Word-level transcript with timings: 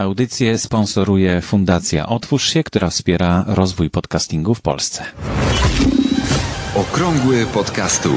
Audycję 0.00 0.58
sponsoruje 0.58 1.40
Fundacja 1.40 2.06
Otwórz 2.06 2.48
się, 2.52 2.64
która 2.64 2.90
wspiera 2.90 3.44
rozwój 3.46 3.90
podcastingu 3.90 4.54
w 4.54 4.60
Polsce. 4.60 5.04
Okrągły 6.74 7.46
podcastu. 7.46 8.08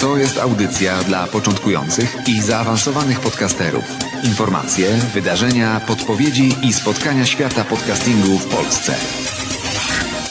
To 0.00 0.16
jest 0.16 0.38
audycja 0.38 1.02
dla 1.02 1.26
początkujących 1.26 2.16
i 2.28 2.40
zaawansowanych 2.40 3.20
podcasterów. 3.20 3.84
Informacje, 4.24 4.96
wydarzenia, 5.14 5.80
podpowiedzi 5.80 6.54
i 6.62 6.72
spotkania 6.72 7.26
świata 7.26 7.64
podcastingu 7.64 8.38
w 8.38 8.46
Polsce. 8.46 8.94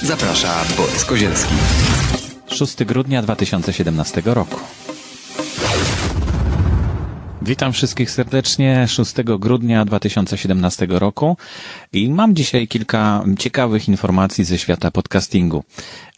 Zaprasza 0.01 0.63
Borys 0.77 1.05
Kozielski. 1.05 1.55
6 2.47 2.83
grudnia 2.83 3.21
2017 3.21 4.21
roku. 4.25 4.59
Witam 7.45 7.73
wszystkich 7.73 8.11
serdecznie 8.11 8.87
6 8.87 9.13
grudnia 9.39 9.85
2017 9.85 10.87
roku 10.89 11.37
i 11.93 12.09
mam 12.09 12.35
dzisiaj 12.35 12.67
kilka 12.67 13.23
ciekawych 13.39 13.87
informacji 13.89 14.43
ze 14.43 14.57
świata 14.57 14.91
podcastingu. 14.91 15.63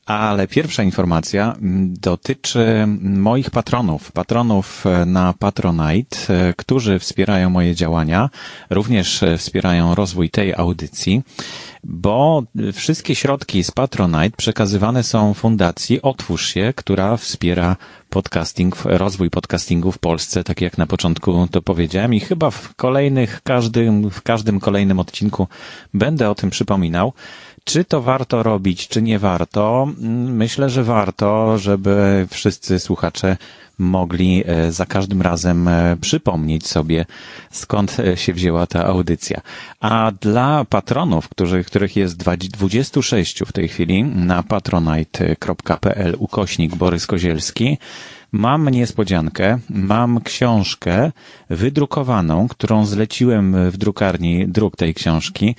Ale 0.06 0.48
pierwsza 0.48 0.84
informacja 0.84 1.56
dotyczy 2.02 2.86
moich 3.02 3.50
patronów, 3.50 4.12
patronów 4.12 4.84
na 5.06 5.34
Patronite, 5.34 6.18
którzy 6.58 7.00
wspierają 7.00 7.50
moje 7.50 7.76
działania, 7.76 8.30
również 8.70 9.24
wspierają 9.38 9.96
rozwój 9.96 10.30
tej 10.30 10.54
audycji, 10.54 11.22
bo 11.90 12.44
wszystkie 12.74 13.16
środki 13.16 13.64
z 13.64 13.72
Patronite 13.72 14.38
przekazywane 14.38 15.04
są 15.04 15.34
fundacji 15.34 16.02
Otwórz 16.02 16.54
się, 16.54 16.74
która 16.76 17.18
wspiera 17.18 17.76
podcasting, 18.10 18.76
rozwój 18.86 19.30
podcastingu 19.30 19.92
w 19.92 19.98
Polsce, 19.98 20.44
tak 20.44 20.62
jak 20.62 20.78
na 20.78 20.88
początku 20.88 21.48
to 21.52 21.62
powiedziałem 21.62 22.14
i 22.14 22.20
chyba 22.20 22.52
w 22.52 22.76
kolejnych, 22.76 23.42
każdym, 23.44 24.10
w 24.10 24.22
każdym 24.22 24.60
kolejnym 24.60 25.00
odcinku 25.00 25.48
będę 25.94 26.30
o 26.30 26.36
tym 26.36 26.50
przypominał. 26.50 27.14
Czy 27.64 27.86
to 27.86 28.02
warto 28.02 28.44
robić, 28.44 28.88
czy 28.88 29.02
nie 29.02 29.20
warto? 29.20 29.88
Myślę, 30.28 30.70
że 30.70 30.84
warto, 30.84 31.58
żeby 31.58 32.28
wszyscy 32.32 32.80
słuchacze 32.80 33.38
mogli 33.78 34.44
e, 34.46 34.72
za 34.72 34.86
każdym 34.86 35.22
razem 35.22 35.68
e, 35.68 35.98
przypomnieć 36.02 36.68
sobie, 36.68 37.06
skąd 37.52 38.00
e, 38.00 38.18
się 38.18 38.34
wzięła 38.34 38.68
ta 38.68 38.86
audycja. 38.86 39.42
A 39.80 40.12
dla 40.22 40.66
patronów, 40.66 41.30
którzy, 41.30 41.64
których 41.64 41.96
jest 41.96 42.18
26 42.18 43.40
w 43.40 43.52
tej 43.52 43.68
chwili 43.68 44.04
na 44.04 44.44
patronite.pl 44.44 46.16
ukośnik 46.20 46.76
Borys 46.76 47.08
Kozielski, 47.08 47.78
Mam 48.32 48.70
niespodziankę, 48.70 49.60
mam 49.70 50.22
książkę 50.22 51.12
wydrukowaną, 51.50 52.48
którą 52.48 52.86
zleciłem 52.86 53.72
w 53.72 53.78
drukarni 53.78 54.48
druk 54.48 54.76
tej 54.76 54.94
książki. 54.94 55.56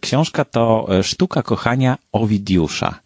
Książka 0.00 0.44
to 0.44 0.88
Sztuka 1.02 1.42
kochania 1.42 1.98
Owidiusza. 2.12 3.00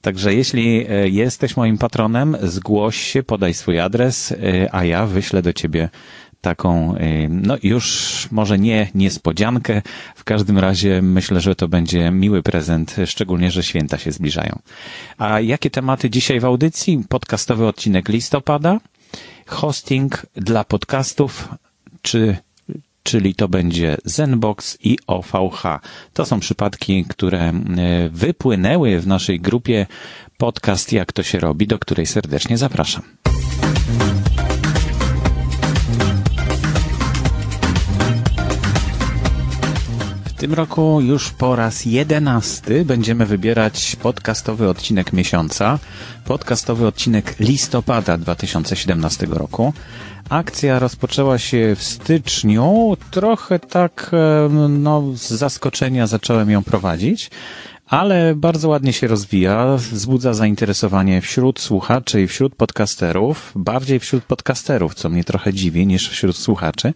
Także 0.00 0.34
jeśli 0.34 0.86
e, 0.88 1.08
jesteś 1.08 1.56
moim 1.56 1.78
patronem, 1.78 2.36
zgłoś 2.42 2.96
się, 2.96 3.22
podaj 3.22 3.54
swój 3.54 3.80
adres, 3.80 4.32
e, 4.32 4.36
a 4.74 4.84
ja 4.84 5.06
wyślę 5.06 5.42
do 5.42 5.52
ciebie 5.52 5.88
taką, 6.40 6.96
e, 6.96 7.28
no 7.28 7.56
już 7.62 8.28
może 8.30 8.58
nie 8.58 8.88
niespodziankę, 8.94 9.82
w 10.14 10.24
każdym 10.24 10.58
razie 10.58 11.02
myślę, 11.02 11.40
że 11.40 11.54
to 11.54 11.68
będzie 11.68 12.10
miły 12.10 12.42
prezent, 12.42 12.96
szczególnie, 13.06 13.50
że 13.50 13.62
święta 13.62 13.98
się 13.98 14.12
zbliżają. 14.12 14.58
A 15.18 15.40
jakie 15.40 15.70
tematy 15.70 16.10
dzisiaj 16.10 16.40
w 16.40 16.44
audycji? 16.44 17.04
Podcastowy 17.08 17.66
odcinek 17.66 18.08
listopada, 18.08 18.80
hosting 19.46 20.26
dla 20.34 20.64
podcastów, 20.64 21.48
czy 22.02 22.36
czyli 23.02 23.34
to 23.34 23.48
będzie 23.48 23.96
Zenbox 24.04 24.78
i 24.82 24.98
OVH. 25.06 25.62
To 26.12 26.26
są 26.26 26.40
przypadki, 26.40 27.04
które 27.04 27.48
e, 27.48 27.52
wypłynęły 28.08 29.00
w 29.00 29.06
naszej 29.06 29.40
grupie 29.40 29.86
podcast 30.36 30.92
Jak 30.92 31.12
to 31.12 31.22
się 31.22 31.40
robi, 31.40 31.66
do 31.66 31.78
której 31.78 32.06
serdecznie 32.06 32.58
zapraszam. 32.58 33.02
Tym 40.40 40.54
roku 40.54 41.00
już 41.00 41.30
po 41.30 41.56
raz 41.56 41.84
jedenasty 41.84 42.84
będziemy 42.84 43.26
wybierać 43.26 43.96
podcastowy 43.96 44.68
odcinek 44.68 45.12
miesiąca, 45.12 45.78
podcastowy 46.24 46.86
odcinek 46.86 47.34
listopada 47.40 48.18
2017 48.18 49.26
roku. 49.26 49.72
Akcja 50.28 50.78
rozpoczęła 50.78 51.38
się 51.38 51.76
w 51.76 51.82
styczniu. 51.82 52.96
Trochę 53.10 53.58
tak, 53.58 54.10
no, 54.68 55.02
z 55.14 55.28
zaskoczenia 55.28 56.06
zacząłem 56.06 56.50
ją 56.50 56.62
prowadzić, 56.64 57.30
ale 57.90 58.34
bardzo 58.34 58.68
ładnie 58.68 58.92
się 58.92 59.06
rozwija, 59.06 59.76
wzbudza 59.76 60.34
zainteresowanie 60.34 61.20
wśród 61.20 61.60
słuchaczy 61.60 62.22
i 62.22 62.26
wśród 62.26 62.54
podcasterów, 62.54 63.52
bardziej 63.56 64.00
wśród 64.00 64.24
podcasterów, 64.24 64.94
co 64.94 65.08
mnie 65.08 65.24
trochę 65.24 65.52
dziwi 65.52 65.86
niż 65.86 66.10
wśród 66.10 66.36
słuchaczy, 66.36 66.94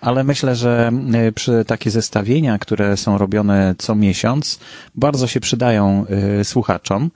ale 0.00 0.24
myślę, 0.24 0.56
że 0.56 0.90
e, 1.12 1.32
przy 1.32 1.64
takie 1.66 1.90
zestawienia, 1.90 2.58
które 2.58 2.96
są 2.96 3.18
robione 3.18 3.74
co 3.78 3.94
miesiąc, 3.94 4.58
bardzo 4.94 5.26
się 5.26 5.40
przydają 5.40 6.06
e, 6.06 6.44
słuchaczom. 6.44 7.10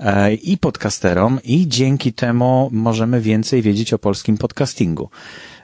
E, 0.00 0.34
i 0.34 0.58
podcasterom 0.58 1.38
i 1.44 1.68
dzięki 1.68 2.12
temu 2.12 2.68
możemy 2.72 3.20
więcej 3.20 3.62
wiedzieć 3.62 3.92
o 3.92 3.98
polskim 3.98 4.38
podcastingu. 4.38 5.10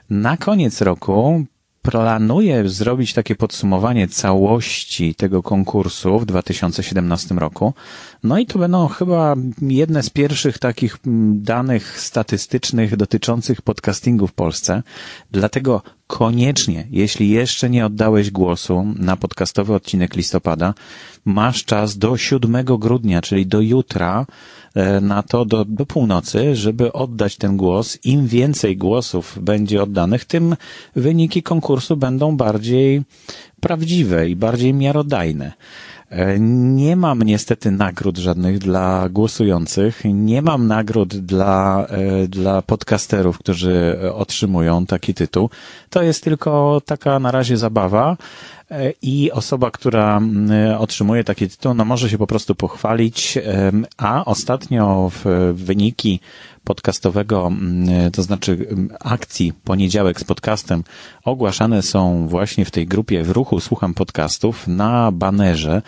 Na 0.09 0.37
koniec 0.37 0.81
roku 0.81 1.45
planuję 1.91 2.69
zrobić 2.69 3.13
takie 3.13 3.35
podsumowanie 3.35 4.07
całości 4.07 5.15
tego 5.15 5.43
konkursu 5.43 6.19
w 6.19 6.25
2017 6.25 7.35
roku. 7.35 7.73
No 8.23 8.39
i 8.39 8.45
to 8.45 8.59
będą 8.59 8.87
chyba 8.87 9.35
jedne 9.61 10.03
z 10.03 10.09
pierwszych 10.09 10.59
takich 10.59 10.97
danych 11.33 11.99
statystycznych 11.99 12.97
dotyczących 12.97 13.61
podcastingu 13.61 14.27
w 14.27 14.33
Polsce. 14.33 14.83
Dlatego 15.31 15.81
koniecznie, 16.09 16.87
jeśli 16.91 17.29
jeszcze 17.29 17.69
nie 17.69 17.85
oddałeś 17.85 18.31
głosu 18.31 18.85
na 18.95 19.17
podcastowy 19.17 19.73
odcinek 19.73 20.15
listopada, 20.15 20.73
masz 21.25 21.65
czas 21.65 21.97
do 21.97 22.17
7 22.17 22.65
grudnia, 22.65 23.21
czyli 23.21 23.45
do 23.45 23.61
jutra, 23.61 24.25
e, 24.75 25.01
na 25.01 25.23
to 25.23 25.45
do, 25.45 25.65
do 25.65 25.85
północy, 25.85 26.55
żeby 26.55 26.93
oddać 26.93 27.37
ten 27.37 27.57
głos. 27.57 27.97
Im 28.03 28.27
więcej 28.27 28.77
głosów 28.77 29.37
będzie 29.41 29.83
oddanych, 29.83 30.25
tym 30.25 30.55
wyniki 30.95 31.43
konkursu 31.43 31.97
będą 31.97 32.37
bardziej 32.37 33.01
prawdziwe 33.59 34.29
i 34.29 34.35
bardziej 34.35 34.73
miarodajne. 34.73 35.51
E, 36.09 36.39
nie 36.39 36.95
mam 36.95 37.23
niestety 37.23 37.71
nagród 37.71 38.17
żadnych 38.17 38.59
dla 38.59 39.09
głosujących. 39.09 40.01
Nie 40.05 40.41
mam 40.41 40.67
nagród 40.67 41.15
dla, 41.17 41.85
e, 41.89 42.27
dla 42.27 42.61
podcasterów, 42.61 43.37
którzy 43.37 43.99
otrzymują 44.13 44.85
taki 44.85 45.13
tytuł. 45.13 45.49
To 45.89 46.01
jest 46.01 46.23
tylko 46.23 46.81
taka 46.85 47.19
na 47.19 47.31
razie 47.31 47.57
zabawa 47.57 48.17
i 49.01 49.31
osoba, 49.31 49.71
która 49.71 50.21
otrzymuje 50.77 51.23
taki 51.23 51.49
tytuł, 51.49 51.73
no 51.73 51.85
może 51.85 52.09
się 52.09 52.17
po 52.17 52.27
prostu 52.27 52.55
pochwalić, 52.55 53.37
a 53.97 54.25
ostatnio 54.25 55.11
w 55.13 55.53
wyniki 55.53 56.19
podcastowego, 56.63 57.51
to 58.13 58.23
znaczy 58.23 58.67
akcji 58.99 59.53
Poniedziałek 59.63 60.19
z 60.19 60.23
podcastem 60.23 60.83
ogłaszane 61.25 61.81
są 61.81 62.27
właśnie 62.27 62.65
w 62.65 62.71
tej 62.71 62.87
grupie 62.87 63.23
w 63.23 63.29
ruchu 63.29 63.59
Słucham 63.59 63.93
Podcastów 63.93 64.67
na 64.67 65.11
banerze 65.11 65.81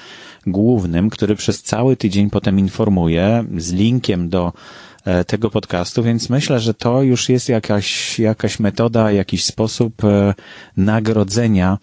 głównym, 0.48 1.10
który 1.10 1.36
przez 1.36 1.64
cały 1.64 1.98
tydzień 1.98 2.30
potem 2.30 2.60
informuje 2.60 3.44
z 3.58 3.72
linkiem 3.72 4.30
do 4.30 4.54
e, 5.06 5.26
tego 5.26 5.50
podcastu, 5.50 6.04
więc 6.04 6.30
myślę, 6.30 6.60
że 6.60 6.74
to 6.74 7.02
już 7.02 7.30
jest 7.30 7.50
jakaś, 7.50 8.20
jakaś 8.20 8.60
metoda, 8.60 9.12
jakiś 9.12 9.46
sposób 9.46 10.04
e, 10.04 10.34
nagrodzenia 10.78 11.78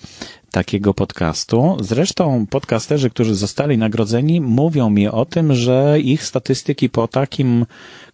takiego 0.51 0.95
podcastu. 0.95 1.77
Zresztą 1.81 2.47
podcasterzy, 2.51 3.11
którzy 3.11 3.35
zostali 3.35 3.79
nagrodzeni, 3.79 4.41
mówią 4.41 4.91
mi 4.91 5.09
o 5.09 5.25
tym, 5.25 5.55
że 5.55 6.01
ich 6.01 6.25
statystyki 6.25 6.91
po 6.91 7.09
takim 7.09 7.67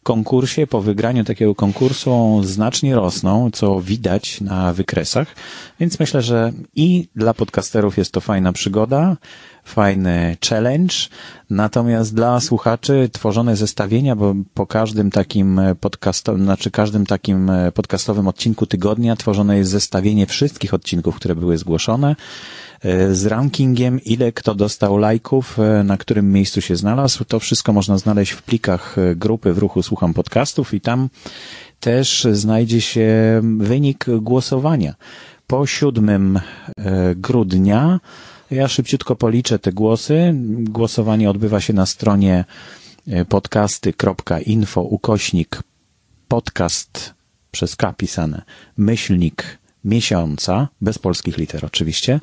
konkursie, 0.02 0.66
po 0.66 0.80
wygraniu 0.80 1.24
takiego 1.24 1.54
konkursu 1.54 2.40
znacznie 2.44 2.94
rosną, 2.94 3.50
co 3.50 3.80
widać 3.80 4.40
na 4.40 4.72
wykresach, 4.72 5.34
więc 5.80 6.00
myślę, 6.00 6.22
że 6.22 6.52
i 6.74 7.08
dla 7.16 7.34
podcasterów 7.34 7.98
jest 7.98 8.12
to 8.12 8.20
fajna 8.20 8.52
przygoda, 8.52 9.16
fajny 9.64 10.36
challenge, 10.48 10.94
natomiast 11.50 12.14
dla 12.14 12.40
słuchaczy 12.40 13.08
tworzone 13.12 13.56
zestawienia, 13.56 14.16
bo 14.16 14.34
po 14.54 14.66
każdym 14.66 15.10
takim 15.10 15.60
podcastowym, 15.80 16.44
znaczy 16.44 16.70
każdym 16.70 17.06
takim 17.06 17.50
podcastowym 17.74 18.28
odcinku 18.28 18.66
tygodnia 18.66 19.16
tworzone 19.16 19.56
jest 19.56 19.70
zestawienie 19.70 20.26
wszystkich 20.26 20.74
odcinków, 20.74 21.16
które 21.16 21.34
były 21.34 21.58
zgłoszone, 21.58 22.16
E, 22.84 23.14
z 23.14 23.26
rankingiem, 23.26 24.00
ile 24.04 24.32
kto 24.32 24.54
dostał 24.54 24.96
lajków, 24.96 25.58
e, 25.58 25.84
na 25.84 25.96
którym 25.96 26.32
miejscu 26.32 26.60
się 26.60 26.76
znalazł. 26.76 27.24
To 27.24 27.40
wszystko 27.40 27.72
można 27.72 27.98
znaleźć 27.98 28.32
w 28.32 28.42
plikach 28.42 28.98
e, 28.98 29.16
grupy 29.16 29.52
w 29.52 29.58
ruchu 29.58 29.82
Słucham 29.82 30.14
Podcastów 30.14 30.74
i 30.74 30.80
tam 30.80 31.08
też 31.80 32.26
znajdzie 32.32 32.80
się 32.80 33.40
wynik 33.58 34.06
głosowania. 34.20 34.94
po 35.46 35.66
7 35.66 36.40
grudnia. 37.16 38.00
Ja 38.54 38.68
szybciutko 38.68 39.16
policzę 39.16 39.58
te 39.58 39.72
głosy. 39.72 40.34
Głosowanie 40.58 41.30
odbywa 41.30 41.60
się 41.60 41.72
na 41.72 41.86
stronie 41.86 42.44
podcasty.info 43.28 44.82
ukośnik 44.82 45.62
podcast 46.28 47.14
przez 47.50 47.76
K 47.76 47.92
pisane 47.92 48.42
myślnik 48.76 49.58
miesiąca, 49.84 50.68
bez 50.80 50.98
polskich 50.98 51.38
liter 51.38 51.64
oczywiście. 51.64 52.20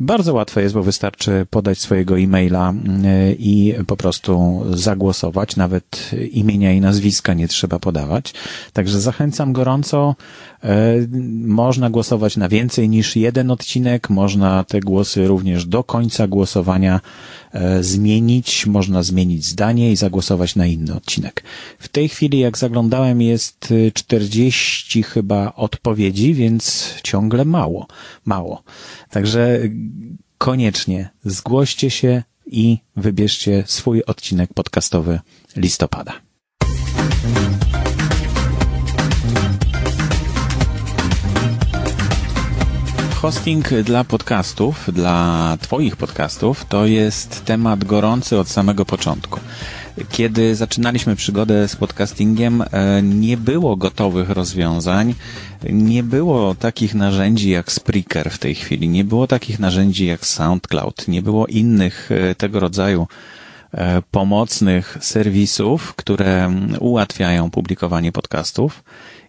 Bardzo 0.00 0.34
łatwe 0.34 0.62
jest, 0.62 0.74
bo 0.74 0.82
wystarczy 0.82 1.46
podać 1.50 1.78
swojego 1.78 2.18
e-maila 2.18 2.72
y, 2.72 3.36
i 3.38 3.74
po 3.86 3.96
prostu 3.96 4.62
zagłosować. 4.70 5.56
Nawet 5.56 6.10
imienia 6.32 6.72
i 6.72 6.80
nazwiska 6.80 7.34
nie 7.34 7.48
trzeba 7.48 7.78
podawać. 7.78 8.34
Także 8.72 9.00
zachęcam 9.00 9.52
gorąco. 9.52 10.14
Y, 10.66 11.08
można 11.46 11.90
głosować 11.90 12.36
na 12.36 12.48
więcej 12.48 12.88
niż 12.88 13.16
jeden 13.16 13.50
odcinek. 13.50 14.10
Można 14.10 14.64
te 14.64 14.80
głosy 14.80 15.26
również 15.26 15.66
do 15.66 15.84
końca 15.84 16.28
głosowania 16.28 17.00
y, 17.54 17.84
zmienić. 17.84 18.66
Można 18.66 19.02
zmienić 19.02 19.46
zdanie 19.46 19.92
i 19.92 19.96
zagłosować 19.96 20.56
na 20.56 20.66
inny 20.66 20.94
odcinek. 20.94 21.44
W 21.78 21.88
tej 21.88 22.08
chwili, 22.08 22.38
jak 22.38 22.58
zaglądałem, 22.58 23.22
jest 23.22 23.74
40 23.94 25.02
chyba 25.02 25.52
odpowiedzi, 25.54 26.34
więc 26.34 26.94
ciągle 27.02 27.44
mało, 27.44 27.86
mało. 28.24 28.62
Także 29.10 29.60
koniecznie 30.38 31.08
zgłoście 31.24 31.90
się 31.90 32.22
i 32.46 32.78
wybierzcie 32.96 33.64
swój 33.66 34.02
odcinek 34.02 34.54
podcastowy 34.54 35.20
listopada. 35.56 36.12
Hosting 43.26 43.68
dla 43.68 44.04
podcastów, 44.04 44.90
dla 44.92 45.58
Twoich 45.60 45.96
podcastów, 45.96 46.64
to 46.64 46.86
jest 46.86 47.44
temat 47.44 47.84
gorący 47.84 48.38
od 48.38 48.48
samego 48.48 48.84
początku. 48.84 49.40
Kiedy 50.10 50.54
zaczynaliśmy 50.54 51.16
przygodę 51.16 51.68
z 51.68 51.76
podcastingiem, 51.76 52.62
e, 52.62 53.02
nie 53.02 53.36
było 53.36 53.76
gotowych 53.76 54.30
rozwiązań, 54.30 55.14
nie 55.70 56.02
było 56.02 56.54
takich 56.54 56.94
narzędzi 56.94 57.50
jak 57.50 57.72
Spreaker 57.72 58.30
w 58.30 58.38
tej 58.38 58.54
chwili, 58.54 58.88
nie 58.88 59.04
było 59.04 59.26
takich 59.26 59.58
narzędzi 59.58 60.06
jak 60.06 60.26
SoundCloud, 60.26 61.08
nie 61.08 61.22
było 61.22 61.46
innych 61.46 62.10
e, 62.12 62.34
tego 62.34 62.60
rodzaju 62.60 63.06
e, 63.72 64.02
pomocnych 64.10 64.98
serwisów, 65.00 65.94
które 65.94 66.54
ułatwiają 66.80 67.50
publikowanie 67.50 68.12
podcastów. 68.12 68.82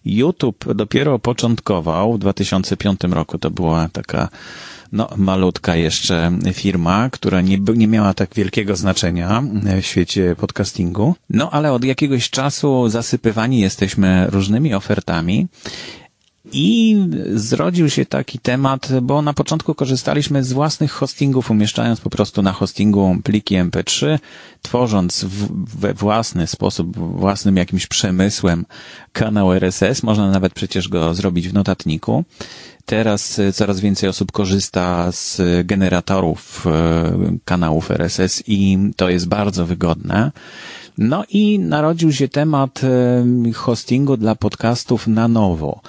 YouTube 0.04 0.74
dopiero 0.74 1.18
początkował 1.18 2.12
w 2.12 2.18
2005 2.18 3.00
roku. 3.10 3.38
To 3.38 3.50
była 3.50 3.88
taka 3.88 4.28
no, 4.92 5.08
malutka 5.16 5.76
jeszcze 5.76 6.32
firma, 6.52 7.10
która 7.10 7.40
nie, 7.40 7.58
nie 7.58 7.88
miała 7.88 8.14
tak 8.14 8.34
wielkiego 8.34 8.76
znaczenia 8.76 9.42
w 9.82 9.86
świecie 9.86 10.36
podcastingu. 10.36 11.14
No, 11.30 11.50
ale 11.50 11.72
od 11.72 11.84
jakiegoś 11.84 12.30
czasu 12.30 12.88
zasypywani 12.88 13.60
jesteśmy 13.60 14.26
różnymi 14.30 14.74
ofertami 14.74 15.46
i 16.52 16.96
zrodził 17.34 17.90
się 17.90 18.06
taki 18.06 18.38
temat, 18.38 18.88
bo 19.02 19.22
na 19.22 19.32
początku 19.32 19.74
korzystaliśmy 19.74 20.44
z 20.44 20.52
własnych 20.52 20.92
hostingów, 20.92 21.50
umieszczając 21.50 22.00
po 22.00 22.10
prostu 22.10 22.42
na 22.42 22.52
hostingu 22.52 23.16
pliki 23.24 23.56
MP3, 23.56 24.18
tworząc 24.62 25.26
we 25.78 25.94
własny 25.94 26.46
sposób, 26.46 26.96
własnym 26.96 27.56
jakimś 27.56 27.86
przemysłem 27.86 28.66
kanał 29.12 29.52
RSS. 29.52 30.02
Można 30.02 30.30
nawet 30.30 30.54
przecież 30.54 30.88
go 30.88 31.14
zrobić 31.14 31.48
w 31.48 31.54
notatniku. 31.54 32.24
Teraz 32.88 33.38
e, 33.38 33.52
coraz 33.52 33.80
więcej 33.80 34.08
osób 34.08 34.32
korzysta 34.32 35.12
z 35.12 35.40
generatorów 35.66 36.66
e, 36.66 37.38
kanałów 37.44 37.90
RSS 37.90 38.42
i 38.46 38.78
to 38.96 39.08
jest 39.08 39.28
bardzo 39.28 39.66
wygodne. 39.66 40.32
No 40.98 41.24
i 41.28 41.58
narodził 41.58 42.12
się 42.12 42.28
temat 42.28 42.80
e, 42.84 43.52
hostingu 43.52 44.16
dla 44.16 44.34
podcastów 44.34 45.06
na 45.06 45.28
nowo 45.28 45.80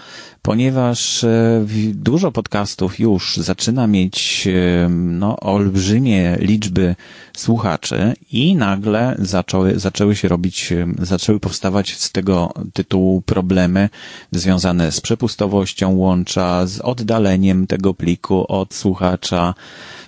ponieważ 0.42 1.24
e, 1.24 1.66
dużo 1.94 2.32
podcastów 2.32 3.00
już 3.00 3.38
zaczyna 3.38 3.88
mieć 3.88 4.48
e, 4.48 4.90
no, 4.90 5.40
olbrzymie 5.40 6.38
liczby 6.40 6.96
słuchaczy 7.38 8.14
i 8.32 8.56
nagle 8.56 9.16
zaczęły, 9.20 9.80
zaczęły 9.80 10.16
się 10.16 10.28
robić, 10.28 10.72
e, 10.72 10.88
zaczęły 11.02 11.40
powstawać 11.40 11.96
z 11.98 12.12
tego 12.12 12.54
tytułu 12.74 13.22
problemy 13.22 13.90
związane 14.32 14.92
z 14.92 15.02
przepustowością 15.02 15.96
łącza, 15.96 16.68
z 16.68 16.80
oddaleniem 16.80 17.68
tego 17.68 17.94
pliku 17.94 18.46
od 18.48 18.74
słuchacza, 18.74 19.54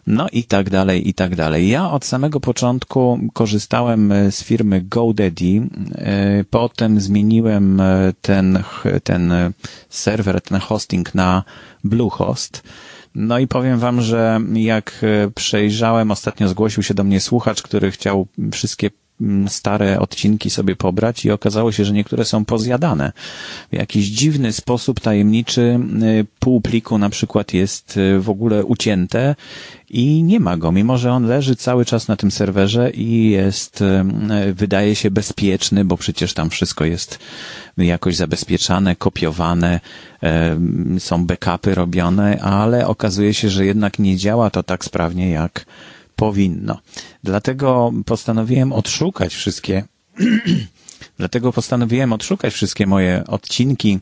no 0.07 0.27
i 0.31 0.43
tak 0.43 0.69
dalej, 0.69 1.09
i 1.09 1.13
tak 1.13 1.35
dalej. 1.35 1.69
Ja 1.69 1.91
od 1.91 2.05
samego 2.05 2.39
początku 2.39 3.19
korzystałem 3.33 4.13
z 4.31 4.43
firmy 4.43 4.81
GoDaddy, 4.81 5.67
potem 6.49 6.99
zmieniłem 6.99 7.81
ten, 8.21 8.63
ten 9.03 9.33
serwer, 10.23 10.41
ten 10.41 10.59
hosting 10.59 11.15
na 11.15 11.43
Bluehost. 11.83 12.63
No 13.15 13.39
i 13.39 13.47
powiem 13.47 13.79
wam, 13.79 14.01
że 14.01 14.39
jak 14.53 15.05
przejrzałem, 15.35 16.11
ostatnio 16.11 16.47
zgłosił 16.47 16.83
się 16.83 16.93
do 16.93 17.03
mnie 17.03 17.19
słuchacz, 17.19 17.61
który 17.61 17.91
chciał 17.91 18.27
wszystkie 18.51 18.89
stare 19.47 19.99
odcinki 19.99 20.49
sobie 20.49 20.75
pobrać 20.75 21.25
i 21.25 21.31
okazało 21.31 21.71
się, 21.71 21.85
że 21.85 21.93
niektóre 21.93 22.25
są 22.25 22.45
pozjadane. 22.45 23.11
W 23.71 23.75
jakiś 23.75 24.05
dziwny 24.05 24.53
sposób 24.53 24.99
tajemniczy 24.99 25.79
y, 26.03 26.25
pół 26.39 26.61
pliku 26.61 26.97
na 26.97 27.09
przykład 27.09 27.53
jest 27.53 27.97
y, 27.97 28.19
w 28.19 28.29
ogóle 28.29 28.65
ucięte 28.65 29.35
i 29.89 30.23
nie 30.23 30.39
ma 30.39 30.57
go, 30.57 30.71
mimo 30.71 30.97
że 30.97 31.11
on 31.11 31.25
leży 31.25 31.55
cały 31.55 31.85
czas 31.85 32.07
na 32.07 32.15
tym 32.15 32.31
serwerze 32.31 32.91
i 32.91 33.29
jest, 33.29 33.81
y, 33.81 34.53
wydaje 34.53 34.95
się 34.95 35.11
bezpieczny, 35.11 35.85
bo 35.85 35.97
przecież 35.97 36.33
tam 36.33 36.49
wszystko 36.49 36.85
jest 36.85 37.19
jakoś 37.77 38.15
zabezpieczane, 38.15 38.95
kopiowane, 38.95 39.79
są 40.99 41.25
backupy 41.25 41.75
robione, 41.75 42.41
ale 42.41 42.87
okazuje 42.87 43.33
się, 43.33 43.49
że 43.49 43.65
jednak 43.65 43.99
nie 43.99 44.17
działa 44.17 44.49
to 44.49 44.63
tak 44.63 44.85
sprawnie 44.85 45.29
jak 45.29 45.65
powinno. 46.21 46.79
Dlatego 47.23 47.91
postanowiłem 48.05 48.73
odszukać 48.73 49.33
wszystkie, 49.33 49.83
dlatego 51.19 51.53
postanowiłem 51.53 52.13
odszukać 52.13 52.53
wszystkie 52.53 52.87
moje 52.87 53.23
odcinki, 53.27 53.99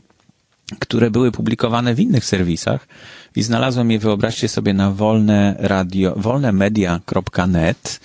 które 0.78 1.10
były 1.10 1.32
publikowane 1.32 1.94
w 1.94 2.00
innych 2.00 2.24
serwisach 2.24 2.88
i 3.36 3.42
znalazłem 3.42 3.90
je, 3.90 3.98
wyobraźcie 3.98 4.48
sobie, 4.48 4.74
na 4.74 4.90
wolne 4.90 5.56
radio, 5.58 6.14
wolnemedia.net, 6.16 8.00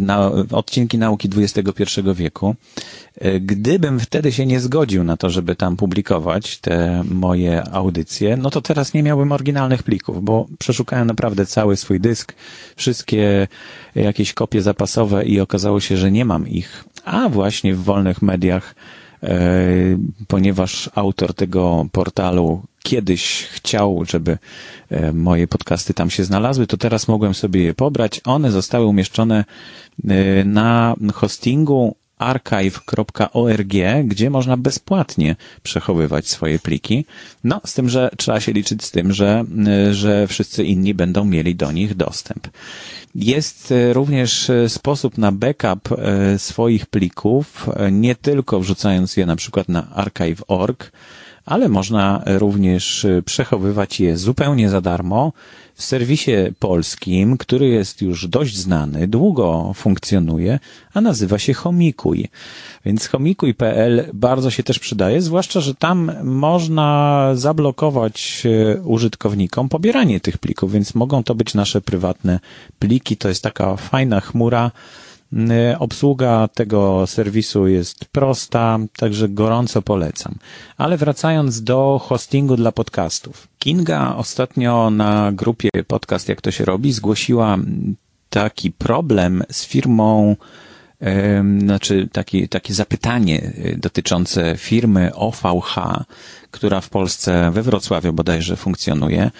na 0.00 0.30
odcinki 0.52 0.98
nauki 0.98 1.30
XXI 1.36 2.00
wieku. 2.14 2.54
E, 3.20 3.40
gdybym 3.40 4.00
wtedy 4.00 4.32
się 4.32 4.46
nie 4.46 4.60
zgodził 4.60 5.04
na 5.04 5.16
to, 5.16 5.30
żeby 5.30 5.56
tam 5.56 5.76
publikować 5.76 6.58
te 6.58 7.04
moje 7.10 7.70
audycje, 7.72 8.36
no 8.36 8.50
to 8.50 8.60
teraz 8.60 8.94
nie 8.94 9.02
miałbym 9.02 9.32
oryginalnych 9.32 9.82
plików, 9.82 10.24
bo 10.24 10.46
przeszukałem 10.58 11.06
naprawdę 11.06 11.46
cały 11.46 11.76
swój 11.76 12.00
dysk, 12.00 12.34
wszystkie 12.76 13.48
jakieś 13.94 14.32
kopie 14.32 14.62
zapasowe 14.62 15.24
i 15.24 15.40
okazało 15.40 15.80
się, 15.80 15.96
że 15.96 16.10
nie 16.10 16.24
mam 16.24 16.48
ich. 16.48 16.84
A 17.04 17.28
właśnie 17.28 17.74
w 17.74 17.84
wolnych 17.84 18.22
mediach, 18.22 18.74
e, 18.74 19.05
ponieważ 20.28 20.90
autor 20.94 21.34
tego 21.34 21.86
portalu 21.92 22.62
kiedyś 22.82 23.42
chciał, 23.42 24.04
żeby 24.08 24.38
e, 24.90 25.12
moje 25.12 25.46
podcasty 25.48 25.94
tam 25.94 26.10
się 26.10 26.24
znalazły, 26.24 26.66
to 26.66 26.76
teraz 26.76 27.08
mogłem 27.08 27.34
sobie 27.34 27.62
je 27.62 27.74
pobrać. 27.74 28.20
One 28.24 28.50
zostały 28.50 28.86
umieszczone 28.86 29.44
na 30.44 30.94
hostingu 31.14 31.96
archive.org, 32.18 33.74
gdzie 34.04 34.30
można 34.30 34.56
bezpłatnie 34.56 35.36
przechowywać 35.62 36.28
swoje 36.28 36.58
pliki. 36.58 37.04
No, 37.44 37.60
z 37.64 37.74
tym, 37.74 37.88
że 37.88 38.10
trzeba 38.16 38.40
się 38.40 38.52
liczyć 38.52 38.84
z 38.84 38.90
tym, 38.90 39.12
że, 39.12 39.44
że 39.90 40.26
wszyscy 40.26 40.64
inni 40.64 40.94
będą 40.94 41.24
mieli 41.24 41.54
do 41.54 41.72
nich 41.72 41.94
dostęp. 41.94 42.48
Jest 43.14 43.74
również 43.92 44.50
sposób 44.68 45.18
na 45.18 45.32
backup 45.32 45.88
swoich 46.36 46.86
plików, 46.86 47.68
nie 47.92 48.14
tylko 48.14 48.60
wrzucając 48.60 49.16
je 49.16 49.26
na 49.26 49.36
przykład 49.36 49.68
na 49.68 49.90
archive.org, 49.90 50.92
ale 51.44 51.68
można 51.68 52.22
również 52.26 53.06
przechowywać 53.24 54.00
je 54.00 54.16
zupełnie 54.16 54.70
za 54.70 54.80
darmo 54.80 55.32
w 55.76 55.82
serwisie 55.82 56.32
polskim, 56.58 57.36
który 57.38 57.68
jest 57.68 58.02
już 58.02 58.28
dość 58.28 58.56
znany, 58.56 59.08
długo 59.08 59.72
funkcjonuje, 59.74 60.58
a 60.94 61.00
nazywa 61.00 61.38
się 61.38 61.54
Homikuj. 61.54 62.28
Więc 62.84 63.06
homikuj.pl 63.06 64.10
bardzo 64.14 64.50
się 64.50 64.62
też 64.62 64.78
przydaje, 64.78 65.22
zwłaszcza, 65.22 65.60
że 65.60 65.74
tam 65.74 66.12
można 66.22 67.30
zablokować 67.34 68.42
e, 68.44 68.80
użytkownikom 68.80 69.68
pobieranie 69.68 70.20
tych 70.20 70.38
plików, 70.38 70.72
więc 70.72 70.94
mogą 70.94 71.24
to 71.24 71.34
być 71.34 71.54
nasze 71.54 71.80
prywatne 71.80 72.40
pliki. 72.78 73.16
To 73.16 73.28
jest 73.28 73.42
taka 73.42 73.76
fajna 73.76 74.20
chmura, 74.20 74.70
Obsługa 75.78 76.48
tego 76.48 77.06
serwisu 77.06 77.66
jest 77.66 78.04
prosta, 78.04 78.78
także 78.96 79.28
gorąco 79.28 79.82
polecam. 79.82 80.34
Ale 80.76 80.96
wracając 80.96 81.62
do 81.62 82.00
hostingu 82.04 82.56
dla 82.56 82.72
podcastów. 82.72 83.48
Kinga 83.58 84.14
ostatnio 84.16 84.90
na 84.90 85.32
grupie 85.32 85.70
podcast 85.86 86.28
Jak 86.28 86.40
to 86.40 86.50
się 86.50 86.64
robi 86.64 86.92
zgłosiła 86.92 87.58
taki 88.30 88.70
problem 88.70 89.42
z 89.50 89.66
firmą 89.66 90.36
znaczy 91.58 92.08
takie, 92.12 92.48
takie 92.48 92.74
zapytanie 92.74 93.42
y, 93.42 93.78
dotyczące 93.78 94.56
firmy 94.56 95.14
OVH, 95.14 95.76
która 96.50 96.80
w 96.80 96.88
Polsce, 96.88 97.50
we 97.50 97.62
Wrocławiu 97.62 98.12
bodajże 98.12 98.56
funkcjonuje. 98.56 99.30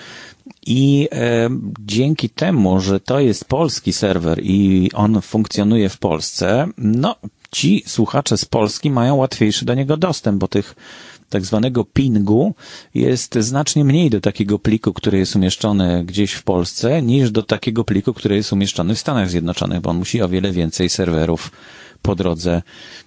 I 0.66 1.08
e, 1.12 1.48
dzięki 1.80 2.30
temu, 2.30 2.80
że 2.80 3.00
to 3.00 3.20
jest 3.20 3.44
polski 3.44 3.92
serwer 3.92 4.40
i 4.42 4.90
on 4.94 5.22
funkcjonuje 5.22 5.88
w 5.88 5.98
Polsce, 5.98 6.68
no, 6.78 7.16
ci 7.50 7.82
słuchacze 7.86 8.36
z 8.36 8.44
Polski 8.44 8.90
mają 8.90 9.16
łatwiejszy 9.16 9.64
do 9.64 9.74
niego 9.74 9.96
dostęp, 9.96 10.38
bo 10.38 10.48
tych 10.48 10.74
tak 11.30 11.44
zwanego 11.44 11.84
pingu 11.84 12.54
jest 12.94 13.34
znacznie 13.34 13.84
mniej 13.84 14.10
do 14.10 14.20
takiego 14.20 14.58
pliku, 14.58 14.92
który 14.92 15.18
jest 15.18 15.36
umieszczony 15.36 16.04
gdzieś 16.04 16.32
w 16.32 16.42
Polsce, 16.42 17.02
niż 17.02 17.30
do 17.30 17.42
takiego 17.42 17.84
pliku, 17.84 18.14
który 18.14 18.36
jest 18.36 18.52
umieszczony 18.52 18.94
w 18.94 18.98
Stanach 18.98 19.30
Zjednoczonych, 19.30 19.80
bo 19.80 19.90
on 19.90 19.98
musi 19.98 20.22
o 20.22 20.28
wiele 20.28 20.52
więcej 20.52 20.88
serwerów 20.88 21.50
po 22.02 22.14
drodze 22.14 22.62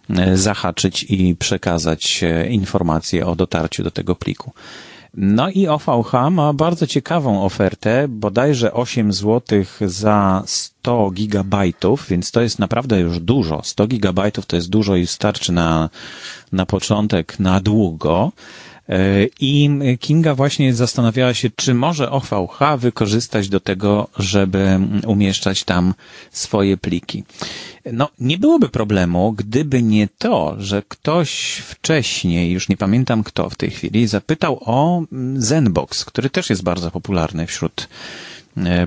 e, 0.10 0.38
zahaczyć 0.38 1.06
i 1.10 1.36
przekazać 1.36 2.24
e, 2.24 2.48
informacje 2.50 3.28
o 3.28 3.36
dotarciu 3.36 3.84
do 3.84 3.92
tego 3.92 4.16
pliku. 4.16 4.52
No 5.14 5.50
i 5.50 5.68
OVH 5.68 6.14
ma 6.32 6.54
bardzo 6.54 6.88
ciekawą 6.88 7.44
ofertę, 7.44 8.08
bodajże 8.08 8.74
8 8.74 9.14
zł 9.14 9.64
za 9.82 10.44
100 10.46 11.12
gigabajtów, 11.12 12.06
więc 12.10 12.32
to 12.32 12.42
jest 12.42 12.60
naprawdę 12.60 13.00
już 13.00 13.20
dużo. 13.20 13.62
100 13.64 13.88
gigabajtów 13.88 14.46
to 14.46 14.56
jest 14.56 14.70
dużo 14.70 14.96
i 14.96 15.08
starczy 15.08 15.52
na, 15.52 15.90
na 16.52 16.66
początek, 16.66 17.40
na 17.40 17.60
długo. 17.60 18.32
E, 18.90 19.26
I 19.40 19.70
Kinga 20.00 20.36
właśnie 20.36 20.74
zastanawiała 20.74 21.34
się, 21.34 21.50
czy 21.56 21.74
może 21.74 22.12
OVH 22.12 22.60
wykorzystać 22.78 23.50
do 23.50 23.60
tego, 23.60 24.08
żeby 24.18 24.80
umieszczać 25.08 25.64
tam 25.64 25.94
swoje 26.32 26.78
pliki. 26.78 27.24
No, 27.94 28.10
nie 28.20 28.38
byłoby 28.38 28.70
problemu, 28.70 29.32
gdyby 29.32 29.84
nie 29.84 30.08
to, 30.18 30.56
że 30.58 30.84
ktoś 30.88 31.62
wcześniej, 31.66 32.52
już 32.52 32.70
nie 32.70 32.78
pamiętam 32.78 33.24
kto 33.24 33.50
w 33.50 33.56
tej 33.56 33.72
chwili, 33.72 34.08
zapytał 34.08 34.60
o 34.66 35.02
Zenbox, 35.36 36.06
który 36.06 36.30
też 36.30 36.50
jest 36.50 36.64
bardzo 36.64 36.92
popularny 36.92 37.48
wśród 37.48 37.88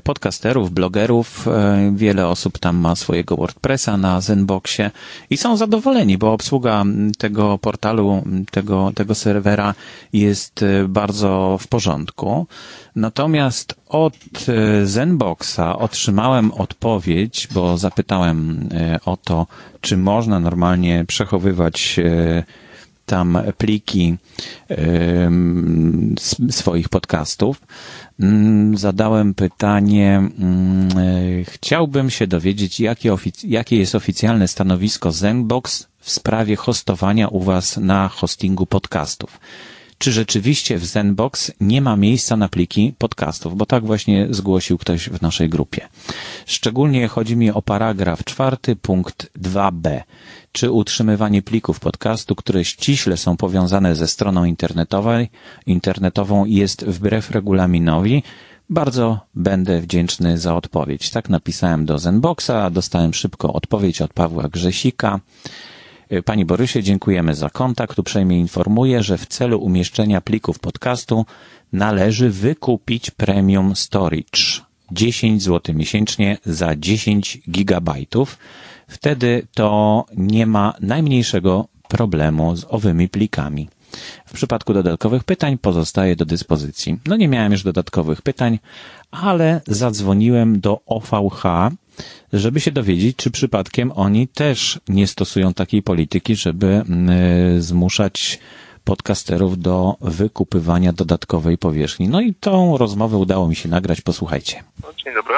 podcasterów, 0.02 0.70
blogerów. 0.70 1.48
E, 1.48 1.92
wiele 1.96 2.28
osób 2.28 2.58
tam 2.58 2.76
ma 2.76 2.96
swojego 2.96 3.36
WordPressa 3.36 3.96
na 3.96 4.20
Zenboxie 4.20 4.90
i 5.30 5.36
są 5.36 5.56
zadowoleni, 5.56 6.18
bo 6.18 6.32
obsługa 6.32 6.84
tego 7.18 7.58
portalu, 7.58 8.24
tego, 8.50 8.92
tego 8.94 9.14
serwera 9.14 9.74
jest 10.12 10.62
e, 10.62 10.88
bardzo 10.88 11.58
w 11.60 11.68
porządku. 11.68 12.46
Natomiast 12.96 13.74
od 13.88 14.16
Zenboxa 14.84 15.78
otrzymałem 15.78 16.52
odpowiedź, 16.52 17.48
bo 17.54 17.78
zapytałem 17.78 18.68
o 19.04 19.16
to, 19.16 19.46
czy 19.80 19.96
można 19.96 20.40
normalnie 20.40 21.04
przechowywać 21.08 22.00
tam 23.12 23.38
pliki 23.58 24.16
swoich 26.50 26.88
podcastów. 26.88 27.60
Mm, 28.20 28.78
zadałem 28.78 29.34
pytanie, 29.34 30.16
mm, 30.16 30.88
e, 30.98 31.44
chciałbym 31.44 32.10
się 32.10 32.26
dowiedzieć, 32.26 32.80
jakie, 32.80 33.16
jakie 33.44 33.76
jest 33.76 33.94
oficjalne 33.94 34.48
stanowisko 34.48 35.12
Zenbox 35.12 35.86
w 35.98 36.10
sprawie 36.10 36.56
hostowania 36.56 37.28
u 37.28 37.40
Was 37.40 37.76
na 37.76 38.08
hostingu 38.08 38.66
podcastów. 38.66 39.40
Czy 40.02 40.12
rzeczywiście 40.12 40.78
w 40.78 40.84
Zenbox 40.84 41.52
nie 41.60 41.80
ma 41.80 41.96
miejsca 41.96 42.36
na 42.36 42.48
pliki 42.48 42.94
podcastów? 42.98 43.56
Bo 43.56 43.66
tak 43.66 43.86
właśnie 43.86 44.26
zgłosił 44.30 44.78
ktoś 44.78 45.08
w 45.08 45.22
naszej 45.22 45.48
grupie. 45.48 45.88
Szczególnie 46.46 47.08
chodzi 47.08 47.36
mi 47.36 47.50
o 47.50 47.62
paragraf 47.62 48.24
czwarty, 48.24 48.76
punkt 48.76 49.30
2b 49.38 50.00
czy 50.52 50.70
utrzymywanie 50.70 51.42
plików 51.42 51.80
podcastu, 51.80 52.34
które 52.34 52.64
ściśle 52.64 53.16
są 53.16 53.36
powiązane 53.36 53.94
ze 53.94 54.08
stroną 54.08 54.44
internetowej, 54.44 55.30
internetową 55.66 56.44
jest 56.44 56.84
wbrew 56.84 57.30
regulaminowi, 57.30 58.22
bardzo 58.70 59.20
będę 59.34 59.80
wdzięczny 59.80 60.38
za 60.38 60.56
odpowiedź. 60.56 61.10
Tak 61.10 61.28
napisałem 61.28 61.86
do 61.86 61.98
Zenboxa, 61.98 62.70
dostałem 62.70 63.14
szybko 63.14 63.52
odpowiedź 63.52 64.02
od 64.02 64.12
Pawła 64.12 64.48
Grzesika. 64.48 65.20
Pani 66.24 66.44
Borysie, 66.44 66.82
dziękujemy 66.82 67.34
za 67.34 67.50
kontakt. 67.50 67.98
Uprzejmie 67.98 68.38
informuję, 68.38 69.02
że 69.02 69.18
w 69.18 69.26
celu 69.26 69.58
umieszczenia 69.60 70.20
plików 70.20 70.58
podcastu 70.58 71.26
należy 71.72 72.30
wykupić 72.30 73.10
premium 73.10 73.76
storage. 73.76 74.62
10 74.90 75.42
zł 75.42 75.74
miesięcznie 75.74 76.38
za 76.44 76.76
10 76.76 77.40
gigabajtów 77.50 78.38
wtedy 78.92 79.46
to 79.54 80.04
nie 80.16 80.46
ma 80.46 80.74
najmniejszego 80.80 81.68
problemu 81.88 82.56
z 82.56 82.66
owymi 82.68 83.08
plikami. 83.08 83.68
W 84.26 84.32
przypadku 84.32 84.74
dodatkowych 84.74 85.24
pytań 85.24 85.58
pozostaje 85.58 86.16
do 86.16 86.24
dyspozycji. 86.24 86.98
No 87.06 87.16
nie 87.16 87.28
miałem 87.28 87.52
już 87.52 87.62
dodatkowych 87.62 88.22
pytań, 88.22 88.58
ale 89.10 89.60
zadzwoniłem 89.66 90.60
do 90.60 90.80
OVH, 90.86 91.42
żeby 92.32 92.60
się 92.60 92.70
dowiedzieć, 92.70 93.16
czy 93.16 93.30
przypadkiem 93.30 93.92
oni 93.94 94.28
też 94.28 94.80
nie 94.88 95.06
stosują 95.06 95.54
takiej 95.54 95.82
polityki, 95.82 96.36
żeby 96.36 96.66
mm, 96.66 97.62
zmuszać 97.62 98.38
podcasterów 98.84 99.58
do 99.58 99.96
wykupywania 100.00 100.92
dodatkowej 100.92 101.58
powierzchni. 101.58 102.08
No 102.08 102.20
i 102.20 102.34
tą 102.34 102.76
rozmowę 102.76 103.16
udało 103.16 103.48
mi 103.48 103.56
się 103.56 103.68
nagrać. 103.68 104.00
Posłuchajcie. 104.00 104.62
Dzień 105.04 105.14
dobry. 105.14 105.34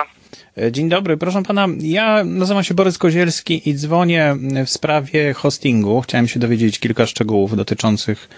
E, 0.59 0.73
dzień 0.73 0.89
dobry, 0.89 1.17
proszę 1.17 1.43
pana. 1.43 1.67
Ja 1.81 2.25
nazywam 2.25 2.65
się 2.65 2.75
Borys 2.75 2.99
Kozielski 2.99 3.69
i 3.69 3.75
dzwonię 3.75 4.37
w 4.67 4.71
sprawie 4.71 5.35
hostingu. 5.35 6.01
Chciałem 6.01 6.29
się 6.29 6.41
dowiedzieć 6.41 6.79
kilka 6.79 7.07
szczegółów 7.07 7.57
dotyczących 7.57 8.29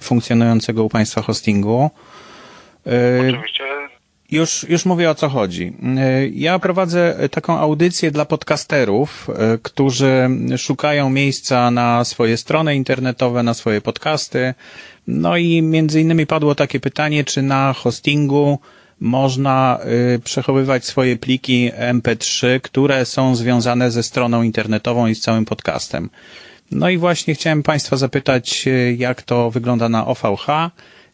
funkcjonującego 0.00 0.84
u 0.84 0.88
państwa 0.88 1.22
hostingu. 1.22 1.90
E, 2.86 3.20
Oczywiście. 3.20 3.64
Już, 4.32 4.66
już 4.68 4.84
mówię 4.84 5.10
o 5.10 5.14
co 5.14 5.28
chodzi. 5.28 5.72
E, 5.96 6.28
ja 6.28 6.58
prowadzę 6.58 7.28
taką 7.30 7.58
audycję 7.58 8.10
dla 8.10 8.24
podcasterów, 8.24 9.30
którzy 9.62 10.28
szukają 10.58 11.10
miejsca 11.10 11.70
na 11.70 12.04
swoje 12.04 12.36
strony 12.36 12.76
internetowe, 12.76 13.42
na 13.42 13.54
swoje 13.54 13.80
podcasty. 13.80 14.54
No 15.06 15.36
i 15.36 15.62
między 15.62 16.00
innymi 16.00 16.26
padło 16.26 16.54
takie 16.54 16.80
pytanie, 16.80 17.24
czy 17.24 17.42
na 17.42 17.72
hostingu 17.72 18.58
można 19.00 19.78
y, 20.14 20.18
przechowywać 20.18 20.84
swoje 20.84 21.16
pliki 21.16 21.70
MP3, 21.92 22.60
które 22.60 23.04
są 23.04 23.36
związane 23.36 23.90
ze 23.90 24.02
stroną 24.02 24.42
internetową 24.42 25.06
i 25.06 25.14
z 25.14 25.20
całym 25.20 25.44
podcastem. 25.44 26.10
No 26.70 26.90
i 26.90 26.98
właśnie 26.98 27.34
chciałem 27.34 27.62
Państwa 27.62 27.96
zapytać, 27.96 28.64
jak 28.96 29.22
to 29.22 29.50
wygląda 29.50 29.88
na 29.88 30.06
OVH. 30.06 30.46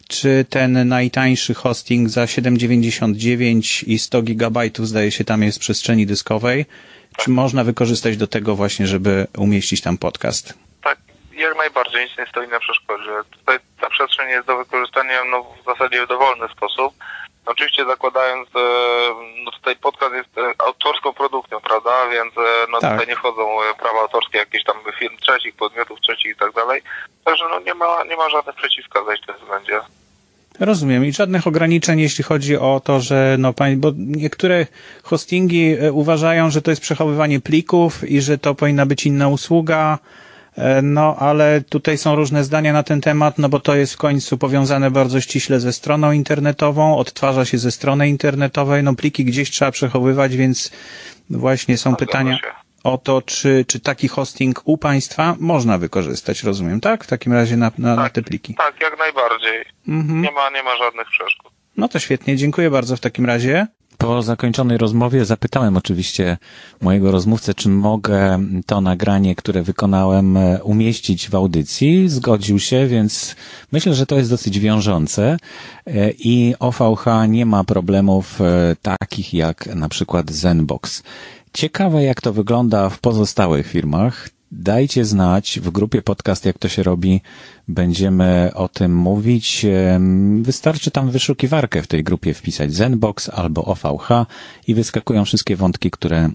Czy 0.08 0.44
ten 0.50 0.88
najtańszy 0.88 1.54
hosting 1.54 2.08
za 2.08 2.24
7,99 2.24 3.84
i 3.86 3.98
100 3.98 4.22
gigabajtów 4.22 4.88
zdaje 4.88 5.10
się 5.10 5.24
tam 5.24 5.42
jest 5.42 5.58
przestrzeni 5.58 6.06
dyskowej? 6.06 6.66
Czy 7.16 7.30
można 7.30 7.64
wykorzystać 7.64 8.16
do 8.16 8.26
tego 8.26 8.54
właśnie, 8.54 8.86
żeby 8.86 9.26
umieścić 9.38 9.80
tam 9.80 9.98
podcast? 9.98 10.54
Tak, 10.82 10.98
jak 11.32 11.56
najbardziej 11.56 12.04
nic 12.04 12.18
nie 12.18 12.26
stoi 12.26 12.48
na 12.48 12.60
przeszkodzie. 12.60 13.10
Tutaj 13.30 13.58
ta 13.80 13.90
przestrzeń 13.90 14.28
jest 14.28 14.46
do 14.46 14.56
wykorzystania 14.56 15.24
no, 15.24 15.42
w 15.62 15.64
zasadzie 15.64 16.04
w 16.04 16.08
dowolny 16.08 16.48
sposób. 16.48 16.94
Oczywiście 17.46 17.84
zakładając, 17.84 18.48
e, 18.48 18.60
no 19.44 19.50
tutaj 19.50 19.76
podcast 19.76 20.14
jest 20.14 20.38
e, 20.38 20.52
autorską 20.58 21.12
produkcją, 21.12 21.60
prawda, 21.60 22.08
więc 22.08 22.38
e, 22.38 22.66
no 22.70 22.78
tak. 22.80 22.92
tutaj 22.92 23.06
nie 23.06 23.16
wchodzą 23.16 23.58
prawa 23.78 24.00
autorskie 24.00 24.38
jakichś 24.38 24.64
tam 24.64 24.76
firm 24.98 25.16
trzecich, 25.16 25.56
podmiotów 25.56 26.00
trzecich 26.00 26.32
i 26.32 26.36
tak 26.36 26.52
dalej. 26.52 26.82
Także 27.24 27.44
no 27.50 27.60
nie 27.60 27.74
ma, 27.74 28.04
nie 28.04 28.16
ma 28.16 28.28
żadnych 28.28 28.56
przeciwwskazań 28.56 29.16
w 29.22 29.26
tym 29.26 29.36
względzie. 29.36 29.80
Rozumiem 30.60 31.04
i 31.04 31.12
żadnych 31.12 31.46
ograniczeń, 31.46 32.00
jeśli 32.00 32.24
chodzi 32.24 32.56
o 32.56 32.80
to, 32.84 33.00
że 33.00 33.36
no 33.38 33.54
bo 33.76 33.92
niektóre 33.96 34.66
hostingi 35.02 35.76
uważają, 35.92 36.50
że 36.50 36.62
to 36.62 36.70
jest 36.70 36.82
przechowywanie 36.82 37.40
plików 37.40 38.10
i 38.10 38.20
że 38.20 38.38
to 38.38 38.54
powinna 38.54 38.86
być 38.86 39.06
inna 39.06 39.28
usługa, 39.28 39.98
E, 40.58 40.82
no, 40.82 41.16
ale 41.16 41.60
tutaj 41.68 41.98
są 41.98 42.14
różne 42.14 42.44
zdania 42.44 42.72
na 42.72 42.82
ten 42.82 43.00
temat, 43.00 43.38
no 43.38 43.48
bo 43.48 43.60
to 43.60 43.76
jest 43.76 43.94
w 43.94 43.96
końcu 43.96 44.38
powiązane 44.38 44.90
bardzo 44.90 45.20
ściśle 45.20 45.60
ze 45.60 45.72
stroną 45.72 46.12
internetową, 46.12 46.96
odtwarza 46.96 47.44
się 47.44 47.58
ze 47.58 47.70
strony 47.70 48.08
internetowej, 48.08 48.82
no 48.82 48.94
pliki 48.94 49.24
gdzieś 49.24 49.50
trzeba 49.50 49.70
przechowywać, 49.70 50.36
więc 50.36 50.70
właśnie 51.30 51.78
są 51.78 51.96
pytania 51.96 52.38
o 52.84 52.98
to, 52.98 53.22
czy, 53.22 53.64
czy 53.68 53.80
taki 53.80 54.08
hosting 54.08 54.62
u 54.64 54.78
Państwa 54.78 55.36
można 55.40 55.78
wykorzystać, 55.78 56.42
rozumiem, 56.42 56.80
tak? 56.80 57.04
W 57.04 57.06
takim 57.06 57.32
razie 57.32 57.56
na, 57.56 57.72
na, 57.78 57.96
tak, 57.96 58.04
na 58.04 58.10
te 58.10 58.22
pliki. 58.22 58.54
Tak, 58.54 58.80
jak 58.80 58.98
najbardziej. 58.98 59.64
Mhm. 59.88 60.22
Nie, 60.22 60.30
ma, 60.30 60.50
nie 60.50 60.62
ma 60.62 60.76
żadnych 60.76 61.06
przeszkód. 61.08 61.52
No 61.76 61.88
to 61.88 61.98
świetnie, 61.98 62.36
dziękuję 62.36 62.70
bardzo 62.70 62.96
w 62.96 63.00
takim 63.00 63.26
razie. 63.26 63.66
Po 63.98 64.22
zakończonej 64.22 64.78
rozmowie 64.78 65.24
zapytałem 65.24 65.76
oczywiście 65.76 66.36
mojego 66.80 67.10
rozmówcę, 67.10 67.54
czy 67.54 67.68
mogę 67.68 68.38
to 68.66 68.80
nagranie, 68.80 69.34
które 69.34 69.62
wykonałem, 69.62 70.36
e, 70.36 70.62
umieścić 70.62 71.28
w 71.28 71.34
audycji. 71.34 72.08
Zgodził 72.08 72.58
się, 72.58 72.86
więc 72.86 73.36
myślę, 73.72 73.94
że 73.94 74.06
to 74.06 74.16
jest 74.16 74.30
dosyć 74.30 74.58
wiążące 74.58 75.36
e, 75.86 76.10
i 76.10 76.54
OVH 76.58 77.04
nie 77.28 77.46
ma 77.46 77.64
problemów 77.64 78.40
e, 78.40 78.76
takich 78.82 79.34
jak 79.34 79.66
na 79.66 79.88
przykład 79.88 80.30
Zenbox. 80.30 81.02
Ciekawe, 81.58 82.02
jak 82.02 82.20
to 82.20 82.32
wygląda 82.32 82.88
w 82.88 82.98
pozostałych 83.00 83.66
firmach. 83.66 84.28
Dajcie 84.52 85.04
znać 85.04 85.60
w 85.62 85.70
grupie 85.70 86.02
podcast, 86.02 86.44
jak 86.44 86.58
to 86.58 86.68
się 86.68 86.82
robi. 86.82 87.20
Będziemy 87.68 88.50
o 88.54 88.68
tym 88.68 88.96
mówić. 88.96 89.66
Wystarczy 90.42 90.90
tam 90.90 91.10
wyszukiwarkę 91.10 91.82
w 91.82 91.86
tej 91.86 92.04
grupie 92.04 92.34
wpisać 92.34 92.74
Zenbox 92.74 93.28
albo 93.28 93.64
OVH 93.64 94.08
i 94.66 94.74
wyskakują 94.74 95.24
wszystkie 95.24 95.56
wątki, 95.56 95.90
które, 95.90 96.30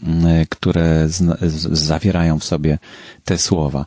które 0.49 1.09
z, 1.09 1.41
z, 1.41 1.79
zawierają 1.79 2.39
w 2.39 2.43
sobie 2.43 2.77
te 3.25 3.37
słowa. 3.37 3.85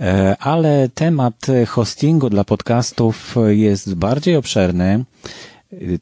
E, 0.00 0.36
ale 0.40 0.88
temat 0.94 1.46
hostingu 1.66 2.30
dla 2.30 2.44
podcastów 2.44 3.36
jest 3.48 3.94
bardziej 3.94 4.36
obszerny. 4.36 5.04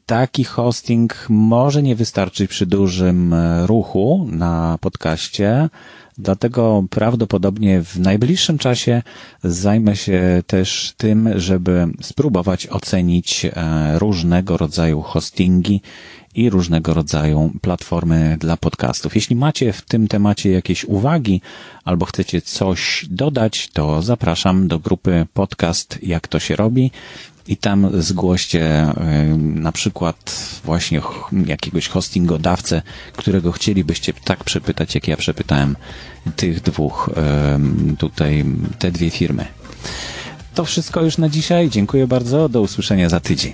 Taki 0.05 0.43
hosting 0.43 1.25
może 1.29 1.83
nie 1.83 1.95
wystarczyć 1.95 2.49
przy 2.49 2.65
dużym 2.65 3.35
ruchu 3.65 4.27
na 4.31 4.77
podcaście, 4.81 5.69
Dlatego 6.19 6.83
prawdopodobnie 6.89 7.83
w 7.83 7.99
najbliższym 7.99 8.57
czasie 8.57 9.01
zajmę 9.43 9.95
się 9.95 10.43
też 10.47 10.93
tym, 10.97 11.29
żeby 11.35 11.87
spróbować 12.01 12.67
ocenić 12.67 13.45
e, 13.45 13.51
różnego 13.99 14.57
rodzaju 14.57 15.01
hostingi 15.01 15.81
i 16.35 16.49
różnego 16.49 16.93
rodzaju 16.93 17.51
platformy 17.61 18.37
dla 18.39 18.57
podcastów. 18.57 19.15
Jeśli 19.15 19.35
macie 19.35 19.73
w 19.73 19.81
tym 19.81 20.07
temacie 20.07 20.51
jakieś 20.51 20.85
uwagi 20.85 21.41
albo 21.85 22.05
chcecie 22.05 22.41
coś 22.41 23.05
dodać, 23.09 23.69
to 23.73 24.01
zapraszam 24.01 24.67
do 24.67 24.79
grupy 24.79 25.25
podcast 25.33 25.99
Jak 26.03 26.27
to 26.27 26.39
się 26.39 26.55
robi 26.55 26.91
i 27.47 27.57
tam 27.57 28.01
zgłoście 28.01 28.87
na 29.37 29.71
przykład 29.71 30.49
właśnie 30.63 31.01
jakiegoś 31.45 31.87
hostingodawcę, 31.87 32.81
którego 33.13 33.51
chcielibyście 33.51 34.13
tak 34.23 34.43
przepytać, 34.43 34.95
jak 34.95 35.07
ja 35.07 35.17
przepytałem 35.17 35.75
tych 36.35 36.61
dwóch 36.61 37.09
tutaj, 37.97 38.45
te 38.79 38.91
dwie 38.91 39.09
firmy. 39.09 39.45
To 40.55 40.65
wszystko 40.65 41.01
już 41.01 41.17
na 41.17 41.29
dzisiaj. 41.29 41.69
Dziękuję 41.69 42.07
bardzo. 42.07 42.49
Do 42.49 42.61
usłyszenia 42.61 43.09
za 43.09 43.19
tydzień. 43.19 43.53